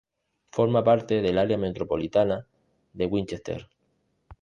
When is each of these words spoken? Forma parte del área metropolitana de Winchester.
Forma 0.49 0.83
parte 0.83 1.21
del 1.21 1.37
área 1.37 1.59
metropolitana 1.59 2.47
de 2.91 3.05
Winchester. 3.05 3.69